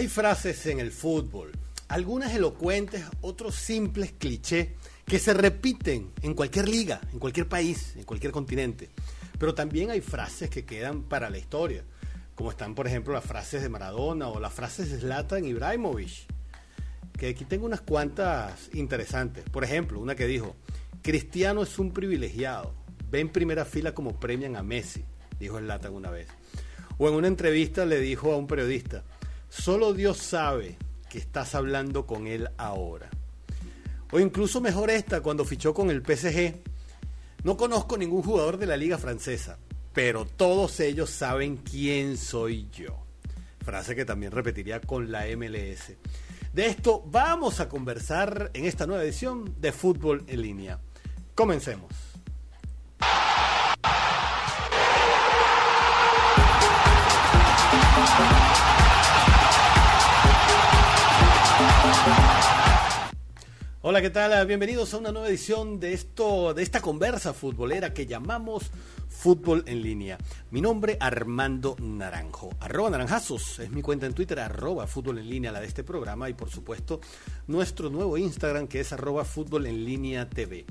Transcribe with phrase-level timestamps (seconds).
[0.00, 1.52] Hay frases en el fútbol,
[1.88, 4.68] algunas elocuentes, otros simples clichés
[5.04, 8.88] que se repiten en cualquier liga, en cualquier país, en cualquier continente.
[9.38, 11.84] Pero también hay frases que quedan para la historia,
[12.34, 16.26] como están, por ejemplo, las frases de Maradona o las frases de Zlatan Ibrahimovic,
[17.18, 19.44] que aquí tengo unas cuantas interesantes.
[19.50, 20.56] Por ejemplo, una que dijo,
[21.02, 22.72] Cristiano es un privilegiado,
[23.10, 25.04] ve en primera fila como premian a Messi,
[25.38, 26.28] dijo Zlatan una vez.
[26.96, 29.04] O en una entrevista le dijo a un periodista,
[29.50, 30.78] Solo Dios sabe
[31.10, 33.10] que estás hablando con Él ahora.
[34.12, 36.54] O incluso mejor esta, cuando fichó con el PSG.
[37.42, 39.58] No conozco ningún jugador de la liga francesa,
[39.92, 43.04] pero todos ellos saben quién soy yo.
[43.64, 45.94] Frase que también repetiría con la MLS.
[46.52, 50.80] De esto vamos a conversar en esta nueva edición de Fútbol en línea.
[51.34, 52.09] Comencemos.
[63.90, 64.46] Hola, ¿qué tal?
[64.46, 68.70] Bienvenidos a una nueva edición de esto, de esta conversa futbolera que llamamos
[69.08, 70.16] Fútbol en línea.
[70.52, 72.50] Mi nombre Armando Naranjo.
[72.60, 76.30] Arroba Naranjazos es mi cuenta en Twitter, arroba Fútbol en línea, la de este programa,
[76.30, 77.00] y por supuesto
[77.48, 80.66] nuestro nuevo Instagram que es arroba Fútbol en línea TV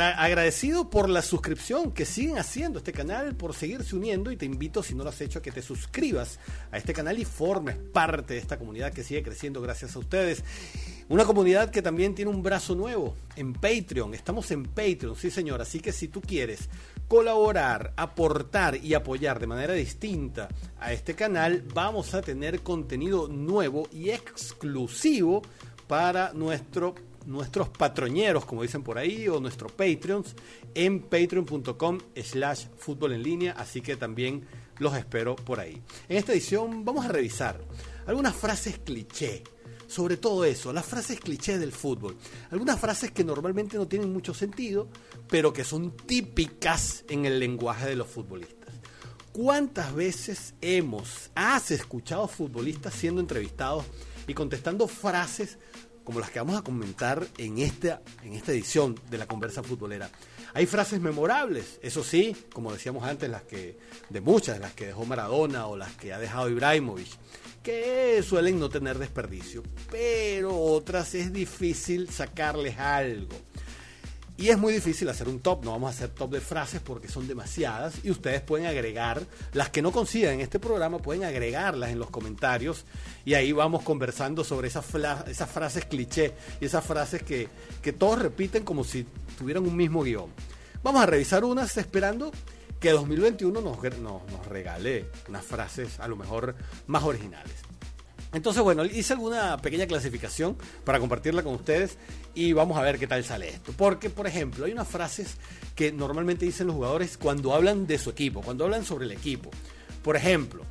[0.00, 4.82] agradecido por la suscripción que siguen haciendo este canal, por seguirse uniendo y te invito,
[4.82, 6.38] si no lo has hecho, a que te suscribas
[6.70, 10.44] a este canal y formes parte de esta comunidad que sigue creciendo gracias a ustedes.
[11.08, 14.14] Una comunidad que también tiene un brazo nuevo en Patreon.
[14.14, 15.60] Estamos en Patreon, sí señor.
[15.60, 16.68] Así que si tú quieres
[17.08, 20.48] colaborar, aportar y apoyar de manera distinta
[20.80, 25.42] a este canal, vamos a tener contenido nuevo y exclusivo
[25.86, 26.94] para nuestro
[27.26, 30.34] nuestros patroñeros, como dicen por ahí, o nuestros Patreons
[30.74, 34.46] en patreon.com slash fútbol en línea, así que también
[34.78, 35.80] los espero por ahí.
[36.08, 37.60] En esta edición vamos a revisar
[38.06, 39.44] algunas frases cliché,
[39.92, 42.16] sobre todo eso, las frases cliché del fútbol.
[42.50, 44.88] Algunas frases que normalmente no tienen mucho sentido,
[45.28, 48.74] pero que son típicas en el lenguaje de los futbolistas.
[49.32, 53.84] ¿Cuántas veces hemos, has escuchado futbolistas siendo entrevistados
[54.26, 55.58] y contestando frases
[56.04, 60.10] como las que vamos a comentar en esta, en esta edición de la conversa futbolera.
[60.54, 63.78] Hay frases memorables, eso sí, como decíamos antes, las que,
[64.10, 67.08] de muchas, las que dejó Maradona o las que ha dejado Ibrahimovic,
[67.62, 73.36] que suelen no tener desperdicio, pero otras es difícil sacarles algo.
[74.36, 77.06] Y es muy difícil hacer un top, no vamos a hacer top de frases porque
[77.06, 81.90] son demasiadas y ustedes pueden agregar, las que no consigan en este programa, pueden agregarlas
[81.90, 82.84] en los comentarios
[83.24, 84.86] y ahí vamos conversando sobre esas,
[85.28, 87.48] esas frases cliché y esas frases que,
[87.98, 89.06] todos repiten como si
[89.38, 90.30] tuvieran un mismo guion.
[90.82, 92.32] Vamos a revisar unas esperando
[92.80, 96.56] que 2021 nos, nos regale unas frases a lo mejor
[96.86, 97.71] más originales.
[98.32, 101.98] Entonces, bueno, hice alguna pequeña clasificación para compartirla con ustedes
[102.34, 103.72] y vamos a ver qué tal sale esto.
[103.76, 105.36] Porque, por ejemplo, hay unas frases
[105.74, 109.50] que normalmente dicen los jugadores cuando hablan de su equipo, cuando hablan sobre el equipo.
[110.02, 110.64] Por ejemplo,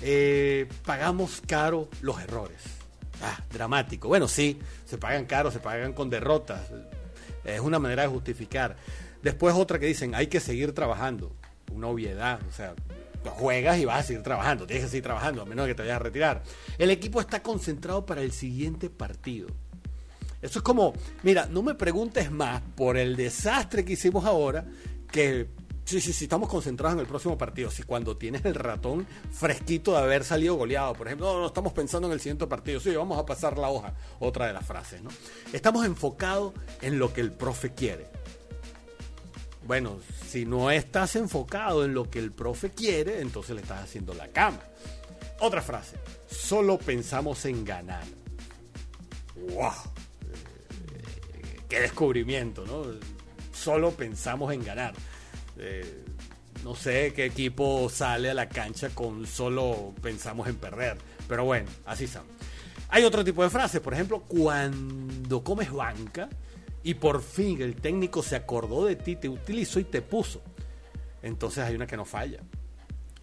[0.00, 2.58] eh, pagamos caro los errores.
[3.22, 4.06] Ah, dramático.
[4.06, 6.68] Bueno, sí, se pagan caro, se pagan con derrotas.
[7.44, 8.76] Es una manera de justificar.
[9.22, 11.34] Después otra que dicen, hay que seguir trabajando.
[11.72, 12.74] Una obviedad, o sea,
[13.30, 15.96] juegas y vas a seguir trabajando, tienes que seguir trabajando, a menos que te vayas
[15.96, 16.42] a retirar.
[16.78, 19.48] El equipo está concentrado para el siguiente partido.
[20.40, 24.64] Eso es como, mira, no me preguntes más por el desastre que hicimos ahora,
[25.10, 25.48] que
[25.84, 27.70] sí, sí, sí, estamos concentrados en el próximo partido.
[27.70, 31.72] Si cuando tienes el ratón fresquito de haber salido goleado, por ejemplo, no, no estamos
[31.72, 35.02] pensando en el siguiente partido, sí, vamos a pasar la hoja, otra de las frases,
[35.02, 35.10] ¿no?
[35.52, 36.52] Estamos enfocados
[36.82, 38.06] en lo que el profe quiere.
[39.68, 44.14] Bueno, si no estás enfocado en lo que el profe quiere, entonces le estás haciendo
[44.14, 44.60] la cama.
[45.40, 48.04] Otra frase, solo pensamos en ganar.
[49.36, 49.72] ¡Wow!
[50.22, 52.82] Eh, ¡Qué descubrimiento, ¿no?
[53.52, 54.94] Solo pensamos en ganar.
[55.58, 56.02] Eh,
[56.64, 60.96] no sé qué equipo sale a la cancha con solo pensamos en perder.
[61.28, 62.24] Pero bueno, así son.
[62.88, 66.30] Hay otro tipo de frases, por ejemplo, cuando comes banca,
[66.88, 70.40] y por fin el técnico se acordó de ti, te utilizó y te puso.
[71.22, 72.40] Entonces hay una que no falla.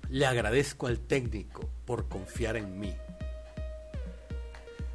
[0.07, 2.93] Le agradezco al técnico por confiar en mí.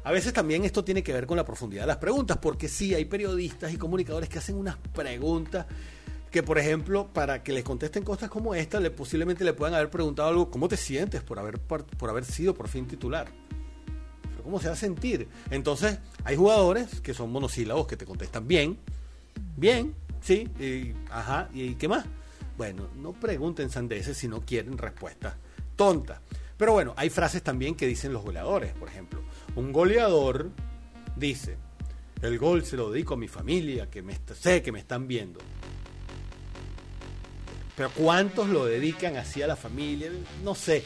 [0.05, 2.95] A veces también esto tiene que ver con la profundidad de las preguntas, porque sí
[2.95, 5.65] hay periodistas y comunicadores que hacen unas preguntas
[6.31, 9.89] que, por ejemplo, para que les contesten cosas como esta, le, posiblemente le puedan haber
[9.89, 13.27] preguntado algo, ¿cómo te sientes por haber, por haber sido por fin titular?
[14.43, 15.27] ¿Cómo se va a sentir?
[15.49, 18.77] Entonces, hay jugadores que son monosílabos que te contestan bien,
[19.57, 22.05] bien, sí, y, ajá, ¿y qué más?
[22.57, 25.35] Bueno, no pregunten sandeces si no quieren respuestas
[25.75, 26.19] tontas.
[26.57, 29.21] Pero bueno, hay frases también que dicen los goleadores, por ejemplo.
[29.55, 30.51] Un goleador
[31.15, 31.57] dice,
[32.21, 34.03] el gol se lo dedico a mi familia, que
[34.39, 35.39] sé que me están viendo.
[37.75, 40.11] Pero ¿cuántos lo dedican así a la familia?
[40.43, 40.83] No sé.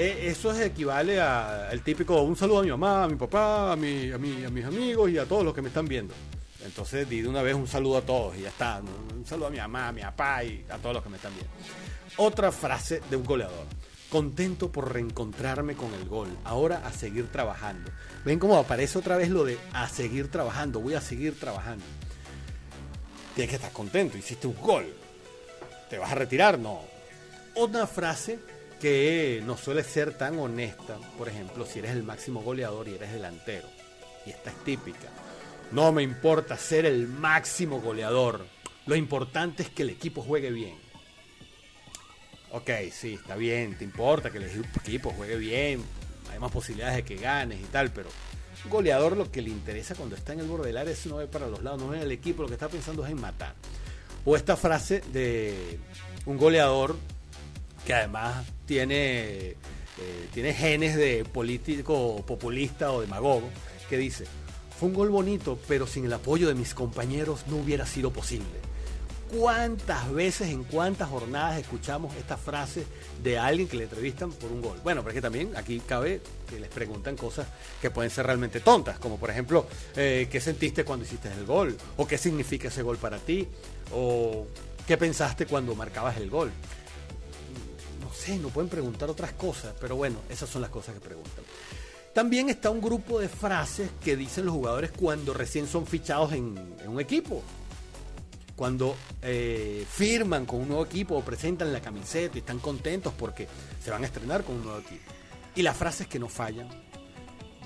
[0.00, 3.76] Eh, eso es equivale al típico un saludo a mi mamá, a mi papá, a,
[3.76, 6.14] mi, a, mi, a mis amigos y a todos los que me están viendo.
[6.64, 8.80] Entonces di de una vez un saludo a todos y ya está.
[8.80, 11.32] Un saludo a mi mamá, a mi papá y a todos los que me están
[11.34, 11.52] viendo.
[12.16, 13.66] Otra frase de un goleador.
[14.08, 16.28] Contento por reencontrarme con el gol.
[16.44, 17.90] Ahora a seguir trabajando.
[18.24, 20.78] Ven cómo aparece otra vez lo de a seguir trabajando.
[20.78, 21.84] Voy a seguir trabajando.
[23.34, 24.16] Tienes que estar contento.
[24.16, 24.86] Hiciste un gol.
[25.90, 26.56] ¿Te vas a retirar?
[26.56, 26.82] No.
[27.56, 28.38] Otra frase
[28.78, 33.12] que no suele ser tan honesta, por ejemplo, si eres el máximo goleador y eres
[33.12, 33.68] delantero.
[34.26, 35.08] Y esta es típica.
[35.72, 38.46] No me importa ser el máximo goleador.
[38.86, 40.76] Lo importante es que el equipo juegue bien.
[42.50, 44.50] Ok, sí, está bien, te importa que el
[44.84, 45.84] equipo juegue bien,
[46.32, 48.08] hay más posibilidades de que ganes y tal, pero
[48.64, 51.16] un goleador lo que le interesa cuando está en el borde del área es no
[51.16, 53.54] ve para los lados, no ve el equipo, lo que está pensando es en matar.
[54.24, 55.78] O esta frase de
[56.24, 56.96] un goleador
[57.84, 59.56] que además tiene, eh,
[60.32, 63.48] tiene genes de político populista o demagogo,
[63.88, 64.26] que dice,
[64.78, 68.68] fue un gol bonito, pero sin el apoyo de mis compañeros no hubiera sido posible.
[69.30, 72.86] ¿Cuántas veces, en cuántas jornadas escuchamos esta frase
[73.22, 74.80] de alguien que le entrevistan por un gol?
[74.82, 77.46] Bueno, pero es que también aquí cabe que les preguntan cosas
[77.82, 79.66] que pueden ser realmente tontas, como por ejemplo,
[79.96, 81.76] eh, ¿qué sentiste cuando hiciste el gol?
[81.98, 83.46] ¿O qué significa ese gol para ti?
[83.92, 84.46] ¿O
[84.86, 86.50] qué pensaste cuando marcabas el gol?
[88.36, 91.44] No pueden preguntar otras cosas, pero bueno, esas son las cosas que preguntan.
[92.12, 96.76] También está un grupo de frases que dicen los jugadores cuando recién son fichados en,
[96.86, 97.42] un equipo.
[98.56, 103.46] Cuando eh, firman con un nuevo equipo o presentan la camiseta y están contentos porque
[103.82, 105.12] se van a estrenar con un nuevo equipo.
[105.54, 106.68] Y las frases que no fallan,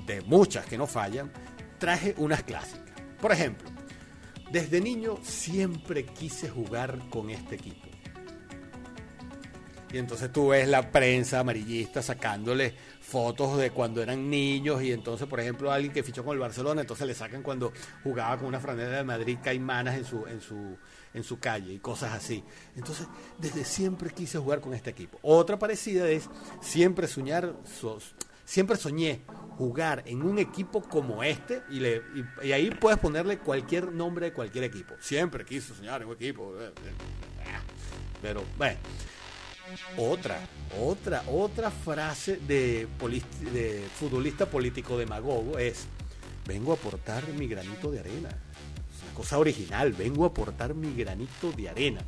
[0.07, 1.33] de muchas que no fallan,
[1.79, 3.01] traje unas clásicas.
[3.21, 3.71] Por ejemplo,
[4.51, 7.89] desde niño siempre quise jugar con este equipo.
[9.93, 15.29] Y entonces tú ves la prensa amarillista sacándole fotos de cuando eran niños y entonces,
[15.29, 17.73] por ejemplo, alguien que fichó con el Barcelona, entonces le sacan cuando
[18.03, 20.79] jugaba con una franela de Madrid caimanas en su, en su,
[21.13, 22.43] en su calle y cosas así.
[22.75, 23.07] Entonces,
[23.39, 25.19] desde siempre quise jugar con este equipo.
[25.21, 26.31] Otra parecida es
[26.63, 27.55] siempre soñar,
[28.47, 29.21] siempre soñé
[29.59, 32.03] jugar en un equipo como este y, le,
[32.43, 34.95] y, ahí puedes ponerle cualquier nombre de cualquier equipo.
[35.01, 36.55] Siempre quise soñar en un equipo.
[38.23, 38.79] Pero, bueno.
[39.97, 40.39] Otra,
[40.81, 42.89] otra, otra frase de,
[43.99, 45.87] futbolista político demagogo es,
[46.47, 48.29] vengo a aportar mi granito de arena.
[48.29, 52.01] Es una cosa original, vengo a aportar mi granito de arena.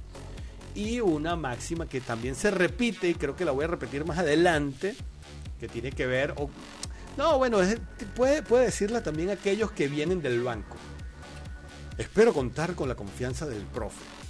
[0.74, 4.18] Y una máxima que también se repite, y creo que la voy a repetir más
[4.18, 4.96] adelante,
[5.60, 6.34] que tiene que ver...
[7.16, 7.58] no, bueno,
[8.16, 10.76] puede decirla también aquellos que vienen del banco.
[11.96, 14.23] Espero contar con la confianza del profe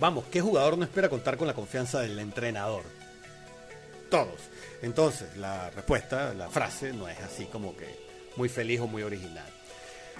[0.00, 2.84] Vamos, ¿qué jugador no espera contar con la confianza del entrenador?
[4.10, 4.40] Todos.
[4.80, 7.86] Entonces, la respuesta, la frase, no es así como que
[8.36, 9.44] muy feliz o muy original.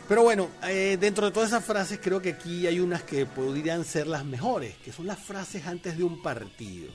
[0.07, 3.87] Pero bueno, eh, dentro de todas esas frases creo que aquí hay unas que podrían
[3.87, 6.93] ser las mejores, que son las frases antes de un partido.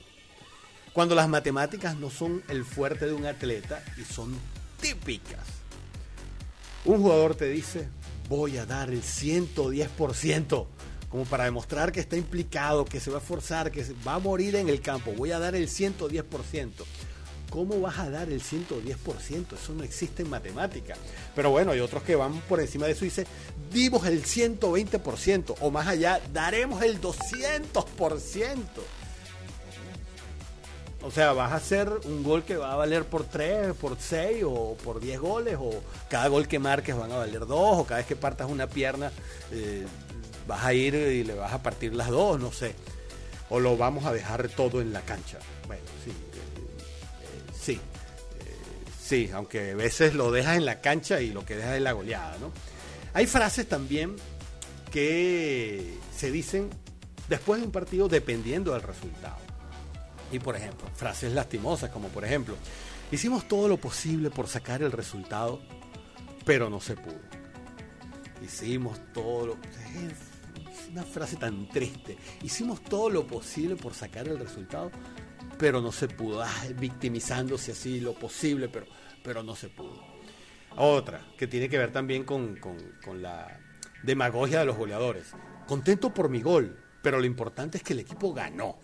[0.92, 4.38] Cuando las matemáticas no son el fuerte de un atleta y son
[4.80, 5.44] típicas.
[6.84, 7.88] Un jugador te dice,
[8.28, 10.66] voy a dar el 110%
[11.16, 14.54] como para demostrar que está implicado, que se va a esforzar, que va a morir
[14.54, 16.72] en el campo, voy a dar el 110%.
[17.48, 19.54] ¿Cómo vas a dar el 110%?
[19.54, 20.94] Eso no existe en matemática.
[21.34, 23.26] Pero bueno, hay otros que van por encima de eso y dicen,
[23.72, 28.58] dimos el 120% o más allá, daremos el 200%.
[31.02, 34.44] O sea, vas a hacer un gol que va a valer por 3, por 6
[34.46, 35.70] o por 10 goles, o
[36.10, 39.10] cada gol que marques van a valer 2, o cada vez que partas una pierna
[39.50, 39.86] eh,
[40.46, 42.74] vas a ir y le vas a partir las dos, no sé.
[43.48, 45.38] O lo vamos a dejar todo en la cancha.
[45.66, 46.10] Bueno, sí.
[46.10, 47.72] Eh, sí.
[47.72, 47.78] Eh,
[49.00, 51.92] sí, aunque a veces lo dejas en la cancha y lo que dejas es la
[51.92, 52.52] goleada, ¿no?
[53.14, 54.16] Hay frases también
[54.90, 56.70] que se dicen
[57.28, 59.38] después de un partido dependiendo del resultado.
[60.32, 62.56] Y por ejemplo, frases lastimosas como por ejemplo,
[63.12, 65.60] hicimos todo lo posible por sacar el resultado,
[66.44, 67.20] pero no se pudo.
[68.44, 69.56] Hicimos todo lo
[70.90, 72.16] una frase tan triste.
[72.42, 74.90] Hicimos todo lo posible por sacar el resultado,
[75.58, 76.42] pero no se pudo.
[76.42, 78.86] Ah, victimizándose así lo posible, pero,
[79.22, 80.02] pero no se pudo.
[80.76, 83.60] Otra, que tiene que ver también con, con la
[84.02, 85.32] demagogia de los goleadores.
[85.66, 88.78] Contento por mi gol, pero lo importante es que el equipo ganó.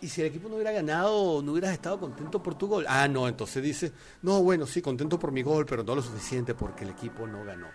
[0.00, 2.84] y si el equipo no hubiera ganado, no hubieras estado contento por tu gol.
[2.88, 6.54] Ah, no, entonces dice, no, bueno, sí, contento por mi gol, pero no lo suficiente
[6.54, 7.68] porque el equipo no ganó.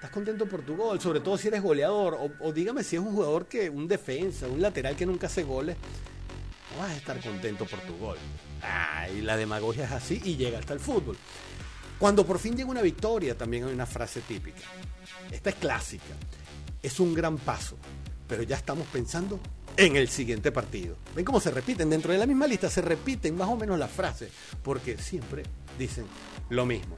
[0.00, 3.12] Estás contento por tu gol, sobre todo si eres goleador, o, dígame si es un
[3.12, 5.76] jugador que, un defensa, un lateral que nunca hace goles,
[6.72, 8.16] no vas a estar contento por tu gol.
[8.62, 11.18] Ah, y la demagogia es así y llega hasta el fútbol.
[11.98, 14.62] Cuando por fin llega una victoria, también hay una frase típica.
[15.30, 16.14] Esta es clásica.
[16.82, 17.76] Es un gran paso,
[18.26, 19.38] pero ya estamos pensando
[19.76, 20.96] en el siguiente partido.
[21.14, 21.90] ¿Ven cómo se repiten?
[21.90, 25.42] Dentro de la misma lista se repiten más o menos las frases, porque siempre
[25.78, 26.06] dicen
[26.48, 26.96] lo mismo.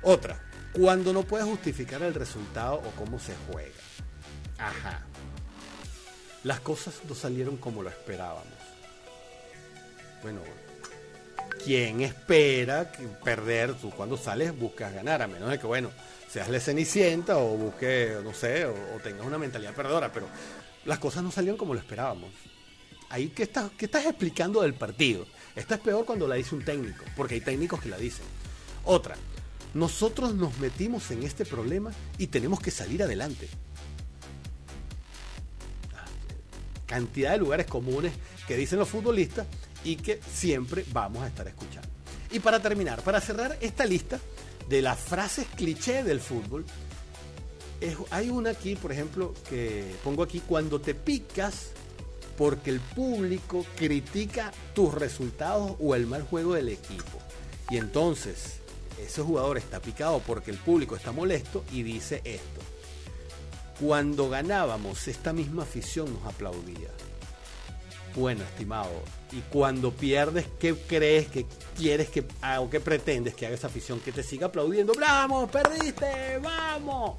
[0.00, 3.70] Otra, cuando no puedes justificar el resultado o cómo se juega.
[4.58, 5.02] Ajá.
[6.44, 8.46] Las cosas no salieron como lo esperábamos.
[10.22, 10.40] Bueno,
[11.64, 12.90] ¿quién espera
[13.24, 13.74] perder?
[13.74, 15.90] Tú cuando sales buscas ganar, a menos de que, bueno,
[16.28, 20.26] seas la cenicienta o busques, no sé, o, o tengas una mentalidad perdedora, pero
[20.84, 22.30] las cosas no salieron como lo esperábamos.
[23.10, 25.26] Ahí, ¿qué estás, ¿qué estás explicando del partido?
[25.56, 28.26] Esta es peor cuando la dice un técnico, porque hay técnicos que la dicen.
[28.84, 29.16] Otra,
[29.74, 33.48] nosotros nos metimos en este problema y tenemos que salir adelante.
[36.86, 38.12] Cantidad de lugares comunes
[38.46, 39.46] que dicen los futbolistas
[39.84, 41.88] y que siempre vamos a estar escuchando.
[42.30, 44.18] Y para terminar, para cerrar esta lista
[44.68, 46.64] de las frases cliché del fútbol,
[48.10, 51.70] hay una aquí, por ejemplo, que pongo aquí, cuando te picas
[52.36, 57.18] porque el público critica tus resultados o el mal juego del equipo.
[57.70, 58.60] Y entonces
[59.04, 62.60] ese jugador está picado porque el público está molesto y dice esto.
[63.80, 66.88] Cuando ganábamos, esta misma afición nos aplaudía.
[68.14, 68.90] Bueno, estimado,
[69.30, 73.68] y cuando pierdes, ¿qué crees que quieres que haga o qué pretendes que haga esa
[73.68, 74.00] afición?
[74.00, 74.94] Que te siga aplaudiendo.
[74.98, 75.48] ¡Vamos!
[75.50, 76.38] ¡Perdiste!
[76.42, 77.16] ¡Vamos!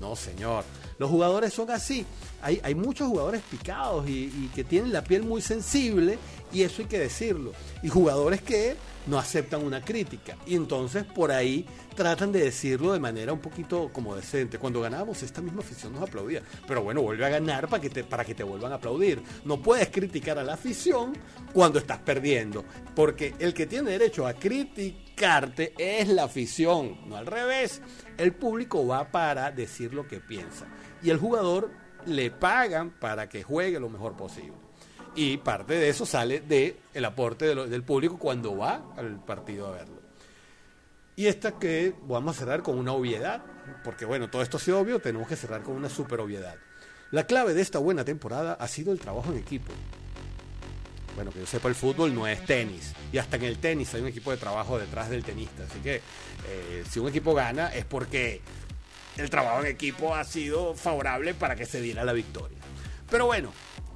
[0.00, 0.64] No, señor.
[0.98, 2.06] Los jugadores son así.
[2.40, 6.18] Hay, hay muchos jugadores picados y, que tienen la piel muy sensible
[6.52, 7.52] y eso hay que decirlo.
[7.82, 8.76] Y jugadores que
[9.06, 10.36] no aceptan una crítica.
[10.46, 14.58] Y entonces por ahí tratan de decirlo de manera un poquito como decente.
[14.58, 16.42] Cuando ganábamos, esta misma afición nos aplaudía.
[16.66, 19.22] Pero bueno, vuelve a ganar para que te, para que te vuelvan a aplaudir.
[19.44, 21.12] No puedes criticar a la afición
[21.52, 22.64] cuando estás perdiendo.
[22.94, 24.34] Porque el que tiene derecho a
[25.78, 27.80] es la afición, no al revés.
[28.18, 30.66] El público va para decir lo que piensa.
[31.02, 31.70] Y el jugador
[32.04, 34.66] le pagan para que juegue lo mejor posible
[35.16, 39.70] y parte de eso sale del el aporte del público cuando va al partido a
[39.72, 39.96] verlo.
[41.16, 43.42] Y esta que vamos a cerrar con una obviedad,
[43.82, 46.56] porque bueno, todo esto ha sido obvio, tenemos que cerrar con una super obviedad.
[47.10, 49.72] La clave de esta buena temporada ha sido el trabajo en equipo.
[51.16, 52.92] Bueno, que yo sepa, el fútbol no es tenis.
[53.10, 55.64] Y hasta en el tenis hay un equipo de trabajo detrás del tenista.
[55.64, 58.42] Así que eh, si un equipo gana es porque
[59.16, 62.58] el trabajo en equipo ha sido favorable para que se diera la victoria.
[63.08, 63.50] Pero bueno,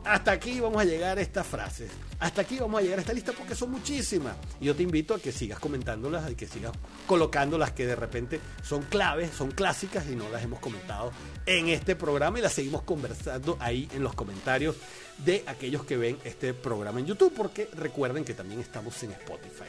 [0.04, 1.90] hasta aquí vamos a llegar a estas frases.
[2.20, 4.34] Hasta aquí vamos a llegar a esta lista porque son muchísimas.
[4.60, 6.72] Y yo te invito a que sigas comentándolas y que sigas
[7.06, 11.12] colocando las que de repente son claves, son clásicas y no las hemos comentado
[11.44, 14.76] en este programa y las seguimos conversando ahí en los comentarios
[15.24, 19.64] de aquellos que ven este programa en YouTube porque recuerden que también estamos en Spotify.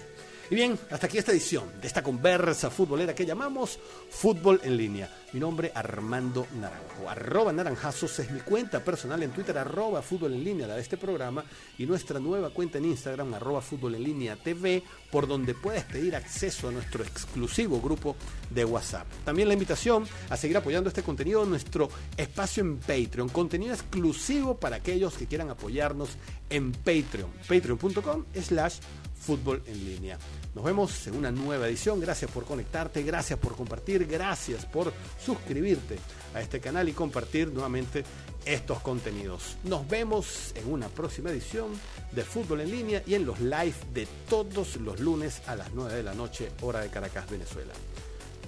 [0.51, 3.79] Y bien, hasta aquí esta edición de esta conversa futbolera que llamamos
[4.09, 5.09] Fútbol en línea.
[5.31, 7.09] Mi nombre Armando Naranjo.
[7.09, 10.97] Arroba Naranjazos es mi cuenta personal en Twitter, arroba Fútbol en línea, la de este
[10.97, 11.45] programa,
[11.77, 16.17] y nuestra nueva cuenta en Instagram, arroba Fútbol en línea TV, por donde puedes pedir
[16.17, 18.17] acceso a nuestro exclusivo grupo
[18.49, 19.07] de WhatsApp.
[19.23, 24.57] También la invitación a seguir apoyando este contenido en nuestro espacio en Patreon, contenido exclusivo
[24.57, 26.09] para aquellos que quieran apoyarnos
[26.49, 28.79] en Patreon, patreon.com slash
[29.21, 30.17] fútbol en línea.
[30.55, 31.99] Nos vemos en una nueva edición.
[31.99, 34.91] Gracias por conectarte, gracias por compartir, gracias por
[35.23, 35.99] suscribirte
[36.33, 38.03] a este canal y compartir nuevamente
[38.45, 39.57] estos contenidos.
[39.63, 41.69] Nos vemos en una próxima edición
[42.11, 45.93] de Fútbol en línea y en los live de todos los lunes a las 9
[45.93, 47.73] de la noche, hora de Caracas, Venezuela.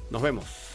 [0.10, 0.73] Nos vemos.